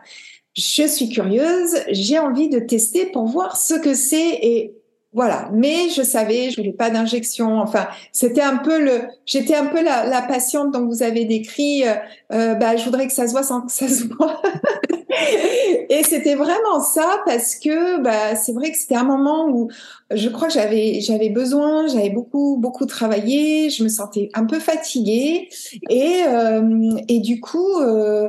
[0.54, 4.77] je suis curieuse, j'ai envie de tester pour voir ce que c'est et
[5.12, 7.58] voilà, mais je savais, je voulais pas d'injection.
[7.60, 11.84] Enfin, c'était un peu le, j'étais un peu la, la, patiente dont vous avez décrit.
[12.32, 14.42] Euh, bah, je voudrais que ça se voit sans que ça se voit.
[15.88, 19.68] et c'était vraiment ça parce que bah, c'est vrai que c'était un moment où
[20.10, 24.58] je crois que j'avais j'avais besoin, j'avais beaucoup beaucoup travaillé, je me sentais un peu
[24.58, 25.48] fatiguée
[25.90, 28.28] et euh, et du coup euh,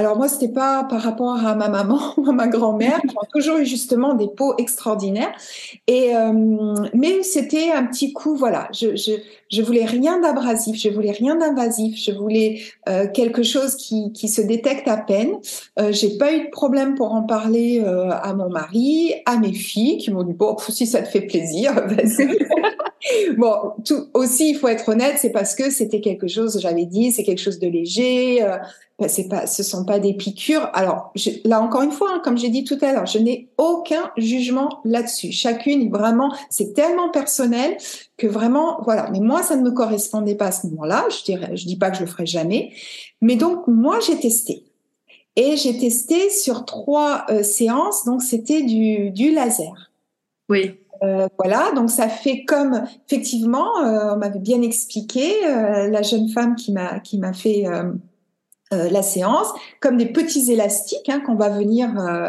[0.00, 3.58] alors moi, c'était pas par rapport à ma maman ou à ma grand-mère, qui toujours
[3.58, 5.32] eu justement des peaux extraordinaires.
[5.86, 6.32] Et euh,
[6.94, 8.68] mais c'était un petit coup, voilà.
[8.72, 9.12] Je, je,
[9.50, 14.28] je voulais rien d'abrasif, je voulais rien d'invasif, je voulais euh, quelque chose qui, qui
[14.28, 15.34] se détecte à peine.
[15.78, 19.52] Euh, J'ai pas eu de problème pour en parler euh, à mon mari, à mes
[19.52, 22.38] filles qui m'ont dit bon si ça te fait plaisir, vas-y.
[23.36, 27.12] bon, tout, aussi il faut être honnête, c'est parce que c'était quelque chose, j'avais dit,
[27.12, 28.46] c'est quelque chose de léger.
[29.00, 30.68] Ben, c'est pas, ce sont pas des piqûres.
[30.74, 31.10] Alors
[31.44, 34.80] là encore une fois, hein, comme j'ai dit tout à l'heure, je n'ai aucun jugement
[34.84, 35.32] là-dessus.
[35.32, 37.78] Chacune, vraiment, c'est tellement personnel
[38.18, 39.08] que vraiment, voilà.
[39.10, 41.06] Mais moi, ça ne me correspondait pas à ce moment-là.
[41.08, 42.72] Je dirais, je dis pas que je le ferai jamais.
[43.22, 44.64] Mais donc moi, j'ai testé.
[45.34, 49.90] Et j'ai testé sur trois euh, séances, donc c'était du, du laser.
[50.50, 50.74] Oui.
[51.02, 56.54] Euh, voilà, donc ça fait comme effectivement, euh, on m'avait bien expliqué la jeune femme
[56.56, 57.64] qui m'a qui m'a fait
[58.72, 59.48] euh, la séance,
[59.80, 62.28] comme des petits élastiques hein, qu'on va venir euh,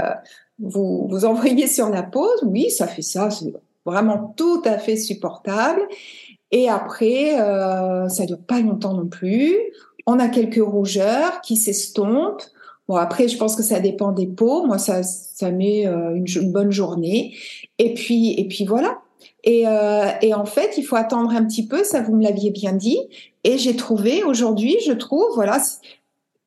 [0.59, 2.43] vous, vous envoyer sur la pose.
[2.43, 3.53] Oui, ça fait ça, c'est
[3.85, 5.81] vraiment tout à fait supportable.
[6.51, 9.55] Et après, euh, ça dure pas longtemps non plus.
[10.05, 12.43] On a quelques rougeurs qui s'estompent.
[12.87, 14.65] Bon, après, je pense que ça dépend des peaux.
[14.65, 17.35] Moi, ça, ça met euh, une, bonne journée.
[17.77, 18.99] Et puis, et puis voilà.
[19.43, 21.83] Et, euh, et, en fait, il faut attendre un petit peu.
[21.83, 22.99] Ça, vous me l'aviez bien dit.
[23.43, 25.61] Et j'ai trouvé aujourd'hui, je trouve, voilà,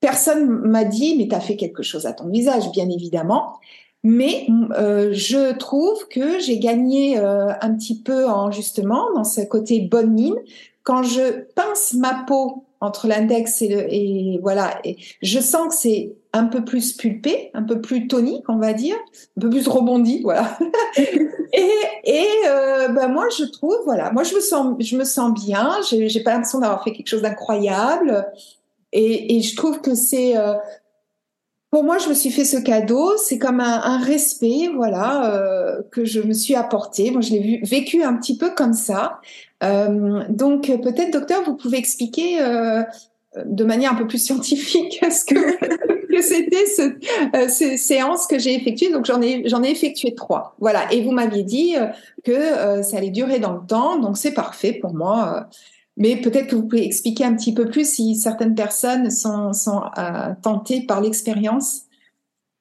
[0.04, 3.54] personne m'a dit, mais tu as fait quelque chose à ton visage, bien évidemment.
[4.02, 4.46] Mais
[4.78, 9.80] euh, je trouve que j'ai gagné euh, un petit peu en justement dans ce côté
[9.80, 10.36] bonne mine
[10.82, 16.12] quand je pince ma peau entre l'index et le voilà et je sens que c'est
[16.34, 18.96] un peu plus pulpé, un peu plus tonique, on va dire,
[19.38, 20.58] un peu plus rebondi, voilà.
[20.98, 21.70] et
[22.04, 25.78] et euh, ben moi je trouve voilà, moi je me sens je me sens bien,
[25.88, 28.26] j'ai pas l'impression d'avoir fait quelque chose d'incroyable
[28.94, 30.54] et, je trouve que c'est euh,
[31.70, 33.16] pour moi, je me suis fait ce cadeau.
[33.16, 37.10] C'est comme un, respect, voilà, euh, que je me suis apporté.
[37.10, 39.20] Moi, je l'ai vécu un petit peu comme ça.
[39.64, 42.38] Euh, donc, peut-être, docteur, vous pouvez expliquer
[43.44, 48.92] de manière un peu plus scientifique ce que, c'était ce, ces séances que j'ai effectuées.
[48.92, 50.54] Donc, j'en ai, j'en ai effectué trois.
[50.60, 50.92] Voilà.
[50.92, 51.74] Et vous m'aviez dit
[52.22, 53.98] que ça allait durer dans le temps.
[53.98, 55.48] Donc, c'est parfait pour moi.
[55.96, 59.82] Mais peut-être que vous pouvez expliquer un petit peu plus si certaines personnes sont, sont
[59.96, 61.82] euh, tentées par l'expérience.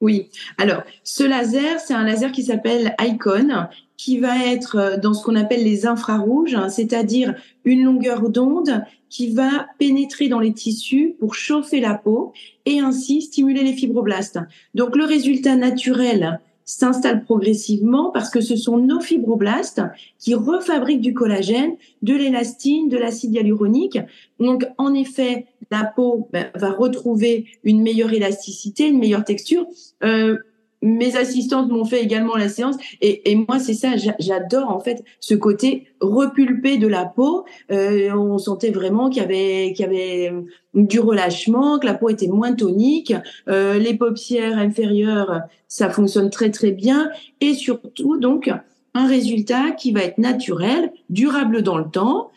[0.01, 3.67] Oui, alors ce laser, c'est un laser qui s'appelle Icon,
[3.97, 8.83] qui va être euh, dans ce qu'on appelle les infrarouges, hein, c'est-à-dire une longueur d'onde
[9.09, 12.33] qui va pénétrer dans les tissus pour chauffer la peau
[12.65, 14.39] et ainsi stimuler les fibroblastes.
[14.73, 19.81] Donc le résultat naturel, s'installe progressivement parce que ce sont nos fibroblastes
[20.19, 23.99] qui refabriquent du collagène, de l'élastine, de l'acide hyaluronique.
[24.39, 29.65] Donc, en effet, la peau ben, va retrouver une meilleure élasticité, une meilleure texture.
[30.03, 30.37] Euh,
[30.83, 32.75] mes assistantes m'ont fait également la séance.
[33.01, 37.45] Et, et moi c'est ça j'adore en fait ce côté repulpé de la peau.
[37.71, 40.33] Euh, on sentait vraiment qu'il y avait qu'il y avait
[40.73, 43.13] du relâchement que la peau était moins tonique.
[43.47, 47.09] Euh, les paupières inférieures ça fonctionne très très bien.
[47.39, 48.51] Et surtout donc
[48.93, 52.29] un résultat qui va être naturel durable dans le temps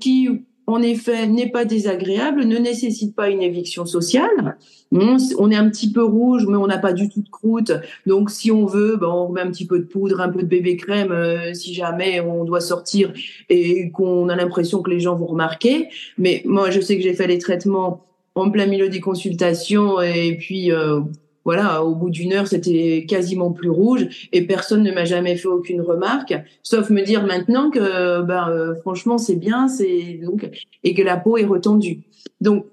[0.00, 0.28] qui
[0.66, 4.56] en effet, n'est pas désagréable, ne nécessite pas une éviction sociale.
[4.90, 7.72] On, est un petit peu rouge, mais on n'a pas du tout de croûte.
[8.06, 10.46] Donc, si on veut, ben, on remet un petit peu de poudre, un peu de
[10.46, 13.12] bébé crème, euh, si jamais on doit sortir
[13.48, 15.88] et qu'on a l'impression que les gens vont remarquer.
[16.18, 20.36] Mais moi, je sais que j'ai fait les traitements en plein milieu des consultations et
[20.36, 21.00] puis euh,
[21.46, 25.46] voilà, au bout d'une heure, c'était quasiment plus rouge et personne ne m'a jamais fait
[25.46, 30.50] aucune remarque, sauf me dire maintenant que, ben, euh, franchement, c'est bien, c'est donc
[30.82, 32.00] et que la peau est retendue.
[32.40, 32.66] Donc,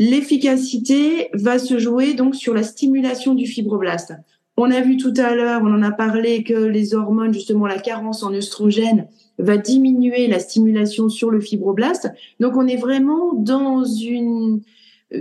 [0.00, 4.12] l'efficacité va se jouer donc sur la stimulation du fibroblaste.
[4.56, 7.78] On a vu tout à l'heure, on en a parlé que les hormones, justement, la
[7.78, 9.06] carence en œstrogène
[9.38, 12.10] va diminuer la stimulation sur le fibroblaste.
[12.40, 14.62] Donc, on est vraiment dans une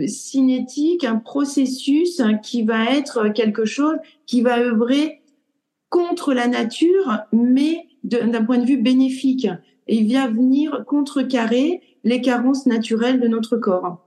[0.07, 5.21] cinétique, un processus qui va être quelque chose qui va œuvrer
[5.89, 9.47] contre la nature, mais d'un point de vue bénéfique.
[9.87, 14.05] Et il vient venir contrecarrer les carences naturelles de notre corps.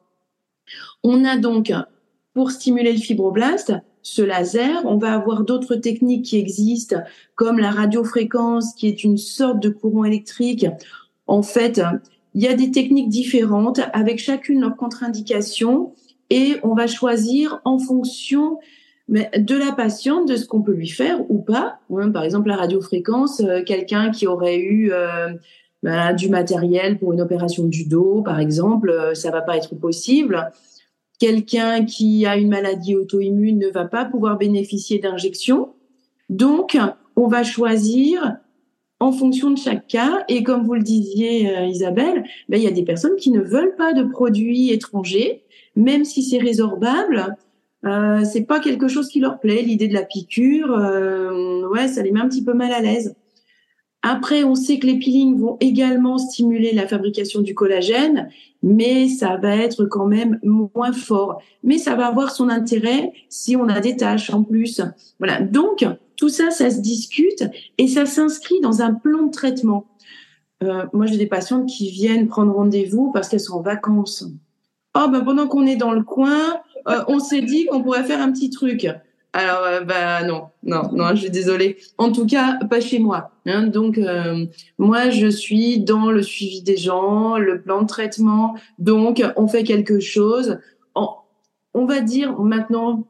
[1.02, 1.72] On a donc,
[2.34, 4.84] pour stimuler le fibroblaste, ce laser.
[4.84, 6.96] On va avoir d'autres techniques qui existent,
[7.34, 10.66] comme la radiofréquence, qui est une sorte de courant électrique.
[11.26, 11.80] En fait,
[12.36, 15.94] il y a des techniques différentes avec chacune leur contre-indication
[16.28, 18.58] et on va choisir en fonction
[19.08, 21.78] de la patiente, de ce qu'on peut lui faire ou pas.
[22.12, 25.32] par exemple, la radiofréquence, euh, quelqu'un qui aurait eu euh,
[25.82, 29.74] ben, du matériel pour une opération du dos, par exemple, euh, ça va pas être
[29.74, 30.50] possible.
[31.18, 35.70] Quelqu'un qui a une maladie auto-immune ne va pas pouvoir bénéficier d'injections.
[36.28, 36.76] Donc,
[37.14, 38.36] on va choisir
[39.00, 40.24] en fonction de chaque cas.
[40.28, 43.40] Et comme vous le disiez, euh, Isabelle, ben, il y a des personnes qui ne
[43.40, 47.36] veulent pas de produits étrangers, même si c'est résorbable.
[47.84, 49.62] Euh, c'est pas quelque chose qui leur plaît.
[49.62, 53.14] L'idée de la piqûre, euh, ouais, ça les met un petit peu mal à l'aise.
[54.02, 58.28] Après, on sait que les peelings vont également stimuler la fabrication du collagène,
[58.62, 61.42] mais ça va être quand même moins fort.
[61.64, 64.80] Mais ça va avoir son intérêt si on a des tâches en plus.
[65.18, 65.40] Voilà.
[65.40, 65.84] Donc,
[66.16, 67.44] tout ça, ça se discute
[67.78, 69.86] et ça s'inscrit dans un plan de traitement.
[70.62, 74.24] Euh, moi, j'ai des patientes qui viennent prendre rendez-vous parce qu'elles sont en vacances.
[74.96, 78.20] Oh, ben pendant qu'on est dans le coin, euh, on s'est dit qu'on pourrait faire
[78.20, 78.88] un petit truc.
[79.34, 81.76] Alors, bah non, non, non, je suis désolée.
[81.98, 83.32] En tout cas, pas chez moi.
[83.44, 83.66] Hein.
[83.66, 84.00] Donc,
[84.78, 88.54] moi, je suis dans le suivi des gens, le plan de traitement.
[88.78, 90.58] Donc, on fait quelque chose.
[91.74, 93.06] On, va dire maintenant,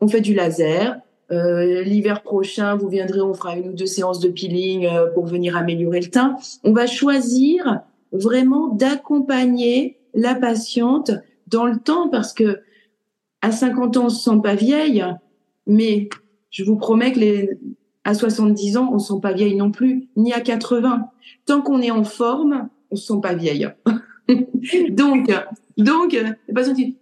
[0.00, 1.00] on fait du laser.
[1.32, 5.56] Euh, l'hiver prochain, vous viendrez, on fera une ou deux séances de peeling pour venir
[5.56, 6.36] améliorer le teint.
[6.64, 7.80] On va choisir
[8.12, 11.12] vraiment d'accompagner la patiente
[11.46, 12.60] dans le temps parce que
[13.42, 15.04] à 50 ans, on se sent pas vieille,
[15.66, 16.08] mais
[16.50, 17.58] je vous promets que les,
[18.04, 21.08] à 70 ans, on se sent pas vieille non plus, ni à 80.
[21.46, 23.68] Tant qu'on est en forme, on se sent pas vieille.
[24.90, 25.30] donc,
[25.76, 26.16] donc,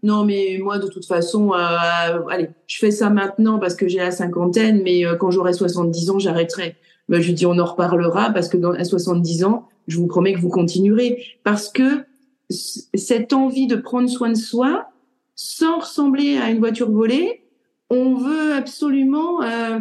[0.03, 3.99] non, mais moi de toute façon, euh, allez, je fais ça maintenant parce que j'ai
[3.99, 6.77] la cinquantaine, mais euh, quand j'aurai 70 ans, j'arrêterai.
[7.09, 10.35] Ben, je dis on en reparlera parce que dans à 70 ans, je vous promets
[10.35, 12.05] que vous continuerez parce que
[12.51, 14.87] cette envie de prendre soin de soi,
[15.35, 17.43] sans ressembler à une voiture volée,
[17.91, 19.79] on veut absolument, euh,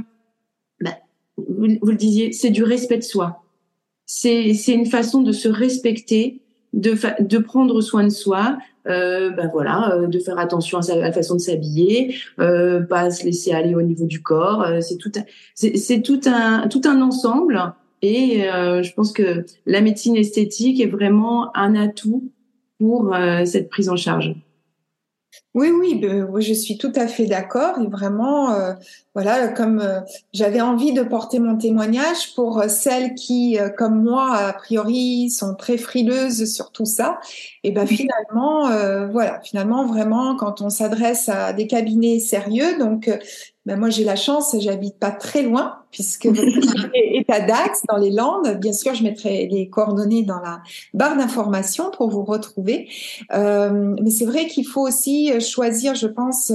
[0.82, 0.98] bah,
[1.38, 3.44] vous, le disiez, c'est du respect de soi.
[4.06, 6.42] C'est une façon de se respecter,
[6.78, 11.12] de, de prendre soin de soi, euh, ben voilà, euh, de faire attention à, la
[11.12, 14.62] façon de s'habiller, euh, pas se laisser aller au niveau du corps.
[14.62, 15.12] Euh, c'est tout,
[15.56, 17.74] c'est tout un tout un ensemble.
[18.04, 22.32] Et je pense que la médecine esthétique est vraiment un atout
[22.78, 23.12] pour
[23.44, 24.36] cette prise en charge.
[25.54, 27.80] Oui, oui, ben, je suis tout à fait d'accord.
[27.80, 28.74] Et vraiment, euh,
[29.16, 34.36] voilà, comme euh, j'avais envie de porter mon témoignage pour euh, celles qui, comme moi,
[34.36, 37.20] a priori, sont très frileuses sur tout ça.
[37.64, 38.70] Et ben finalement,
[39.12, 43.10] voilà, finalement, vraiment, quand on s'adresse à des cabinets sérieux, donc
[43.68, 46.26] ben moi j'ai la chance, j'habite pas très loin puisque
[46.94, 48.58] est à Dax dans les Landes.
[48.62, 50.62] Bien sûr, je mettrai les coordonnées dans la
[50.94, 52.88] barre d'information pour vous retrouver.
[53.34, 56.54] Euh, mais c'est vrai qu'il faut aussi choisir, je pense.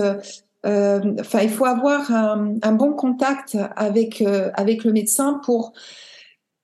[0.65, 5.75] Euh, enfin, il faut avoir un, un bon contact avec euh, avec le médecin pour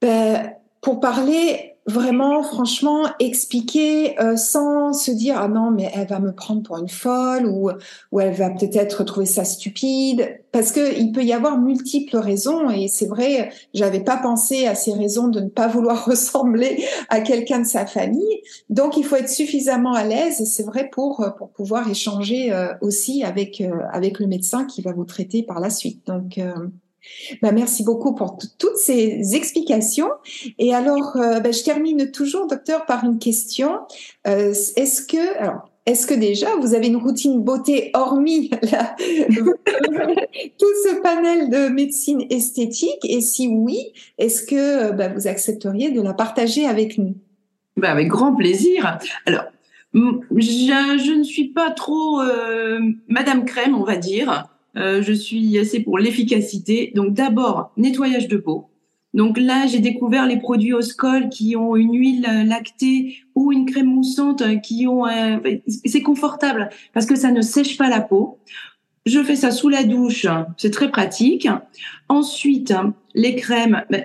[0.00, 6.20] ben, pour parler vraiment, franchement, expliquer euh, sans se dire ah non mais elle va
[6.20, 7.70] me prendre pour une folle ou
[8.12, 10.40] ou elle va peut-être trouver ça stupide.
[10.52, 14.74] Parce que il peut y avoir multiples raisons et c'est vrai j'avais pas pensé à
[14.74, 18.42] ces raisons de ne pas vouloir ressembler à quelqu'un de sa famille.
[18.68, 23.24] Donc il faut être suffisamment à l'aise c'est vrai pour pour pouvoir échanger euh, aussi
[23.24, 26.06] avec euh, avec le médecin qui va vous traiter par la suite.
[26.06, 26.38] Donc
[27.42, 30.10] bah, merci beaucoup pour toutes ces explications.
[30.58, 33.78] Et alors, euh, bah, je termine toujours, docteur, par une question.
[34.26, 35.16] Euh, est-ce que,
[35.86, 38.60] est-ce que déjà vous avez une routine beauté hormis tout
[40.84, 43.04] ce panel de médecine esthétique?
[43.04, 47.14] Et si oui, est-ce que bah, vous accepteriez de la partager avec nous?
[47.82, 48.98] Avec grand plaisir.
[49.24, 49.44] Alors,
[49.94, 50.00] je,
[50.32, 54.48] je ne suis pas trop euh, Madame Crème, on va dire.
[54.78, 56.92] Euh, je suis assez pour l'efficacité.
[56.94, 58.70] Donc d'abord, nettoyage de peau.
[59.14, 63.86] Donc là, j'ai découvert les produits Oscol qui ont une huile lactée ou une crème
[63.86, 65.06] moussante qui ont...
[65.86, 68.38] c'est confortable parce que ça ne sèche pas la peau.
[69.06, 70.26] Je fais ça sous la douche,
[70.58, 71.48] c'est très pratique.
[72.10, 72.74] Ensuite,
[73.14, 74.04] les crèmes, ben,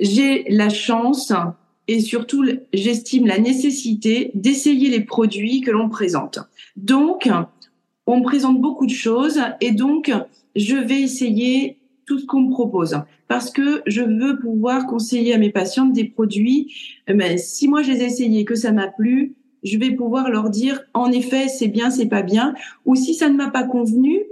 [0.00, 1.32] j'ai la chance
[1.86, 6.40] et surtout j'estime la nécessité d'essayer les produits que l'on présente.
[6.76, 7.28] Donc,
[8.12, 10.12] on me présente beaucoup de choses et donc
[10.56, 15.38] je vais essayer tout ce qu'on me propose parce que je veux pouvoir conseiller à
[15.38, 16.74] mes patientes des produits.
[17.06, 19.92] Mais eh ben, si moi je les ai essayés que ça m'a plu, je vais
[19.92, 22.54] pouvoir leur dire en effet c'est bien, c'est pas bien.
[22.84, 24.24] Ou si ça ne m'a pas convenu,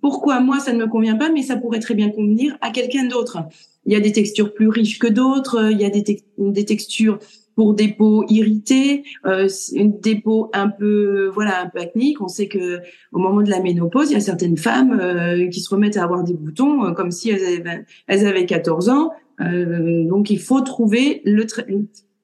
[0.00, 3.06] pourquoi moi ça ne me convient pas, mais ça pourrait très bien convenir à quelqu'un
[3.06, 3.38] d'autre.
[3.84, 7.18] Il y a des textures plus riches que d'autres, il y a des textures
[7.56, 12.20] pour des peaux irritées, euh, des peaux un peu voilà un peu acniques.
[12.20, 12.80] On sait que
[13.12, 16.04] au moment de la ménopause, il y a certaines femmes euh, qui se remettent à
[16.04, 19.10] avoir des boutons euh, comme si elles avaient, elles avaient 14 ans.
[19.40, 21.46] Euh, donc il faut trouver le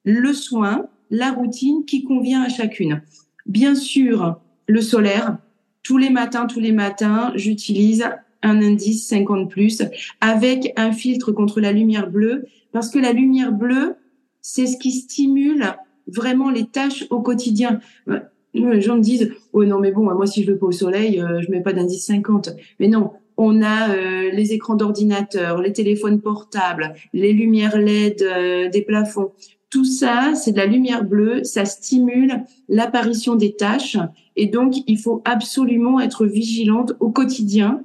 [0.05, 3.01] le soin, la routine qui convient à chacune.
[3.45, 5.37] Bien sûr, le solaire.
[5.81, 8.05] Tous les matins, tous les matins, j'utilise
[8.41, 9.81] un indice 50 plus
[10.21, 13.95] avec un filtre contre la lumière bleue parce que la lumière bleue
[14.43, 15.65] c'est ce qui stimule
[16.05, 17.79] vraiment les tâches au quotidien.
[18.09, 18.19] Euh,
[18.53, 21.19] les gens me disent, oh non mais bon, moi si je veux pas au soleil,
[21.19, 22.49] euh, je mets pas d'indice 50.
[22.79, 28.81] Mais non, on a euh, les écrans d'ordinateur, les téléphones portables, les lumières LED des
[28.83, 29.31] plafonds.
[29.71, 33.97] Tout ça, c'est de la lumière bleue, ça stimule l'apparition des tâches
[34.35, 37.83] et donc il faut absolument être vigilante au quotidien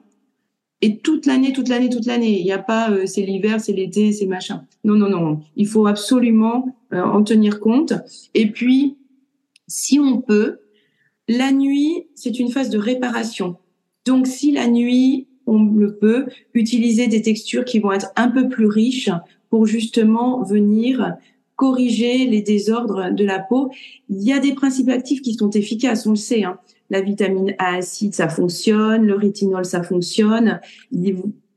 [0.81, 2.39] et toute l'année, toute l'année, toute l'année.
[2.39, 4.65] Il n'y a pas euh, c'est l'hiver, c'est l'été, c'est machin.
[4.85, 5.41] Non, non, non.
[5.57, 7.95] Il faut absolument euh, en tenir compte.
[8.35, 8.97] Et puis,
[9.67, 10.61] si on peut,
[11.27, 13.57] la nuit, c'est une phase de réparation.
[14.07, 18.49] Donc, si la nuit, on le peut, utiliser des textures qui vont être un peu
[18.49, 19.11] plus riches
[19.51, 21.17] pour justement venir
[21.57, 23.71] corriger les désordres de la peau.
[24.09, 26.45] Il y a des principes actifs qui sont efficaces, on le sait.
[26.45, 26.59] Hein
[26.91, 30.61] la vitamine A acide, ça fonctionne, le rétinol, ça fonctionne.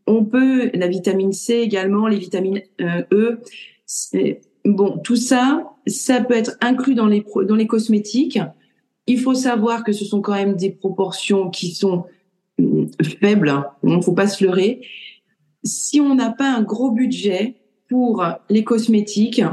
[0.08, 3.42] On peut, la vitamine C également, les vitamines euh, E.
[4.66, 8.40] Bon, tout ça, ça peut être inclus dans les, dans les cosmétiques.
[9.08, 12.06] il faut savoir que ce sont quand même des proportions qui sont
[12.60, 13.68] hum, faibles, hein.
[13.84, 14.82] il ne faut pas se leurrer.
[15.64, 17.56] Si on n'a pas un gros budget
[17.90, 19.44] pour les cosmétiques,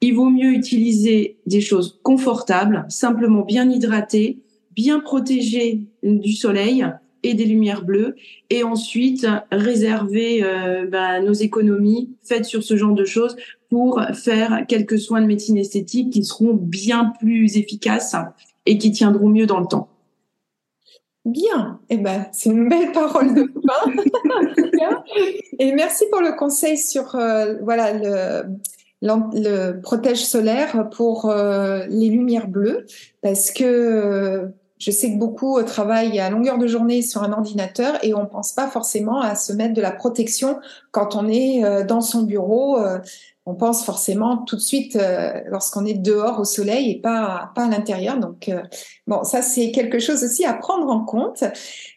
[0.00, 4.42] il vaut mieux utiliser des choses confortables, simplement bien hydratées,
[4.78, 6.86] bien protégées du soleil
[7.24, 8.14] et des lumières bleues,
[8.48, 13.34] et ensuite réserver euh, bah, nos économies faites sur ce genre de choses
[13.70, 18.14] pour faire quelques soins de médecine esthétique qui seront bien plus efficaces
[18.66, 19.88] et qui tiendront mieux dans le temps.
[21.24, 24.94] Bien, eh ben, c'est une belle parole de fin.
[25.58, 28.56] et merci pour le conseil sur euh, voilà le,
[29.02, 32.86] le protège solaire pour euh, les lumières bleues
[33.22, 38.14] parce que je sais que beaucoup travaillent à longueur de journée sur un ordinateur et
[38.14, 40.58] on pense pas forcément à se mettre de la protection
[40.90, 42.78] quand on est dans son bureau
[43.48, 47.64] on pense forcément tout de suite euh, lorsqu'on est dehors au soleil et pas, pas
[47.64, 48.18] à l'intérieur.
[48.18, 48.60] Donc, euh,
[49.06, 51.44] bon, ça, c'est quelque chose aussi à prendre en compte.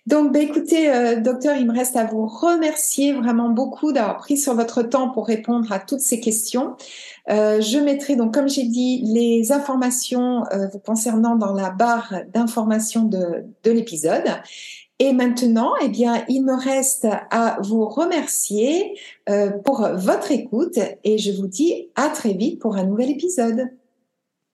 [0.07, 4.37] Donc, bah, écoutez, euh, docteur, il me reste à vous remercier vraiment beaucoup d'avoir pris
[4.37, 6.77] sur votre temps pour répondre à toutes ces questions.
[7.27, 10.43] je mettrai donc, comme j'ai dit, les informations
[10.85, 14.23] concernant dans la barre d'informations de, de l'épisode.
[15.03, 18.99] Et maintenant, eh bien, il me reste à vous remercier
[19.29, 23.71] euh, pour votre écoute et je vous dis à très vite pour un nouvel épisode.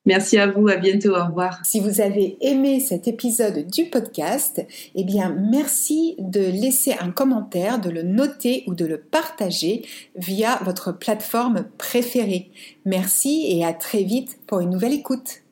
[0.06, 1.60] Merci à vous, à bientôt, au revoir.
[1.66, 7.78] Si vous avez aimé cet épisode du podcast, eh bien, merci de laisser un commentaire,
[7.78, 9.84] de le noter ou de le partager
[10.16, 12.50] via votre plateforme préférée.
[12.86, 15.42] Merci et à très vite pour une nouvelle écoute.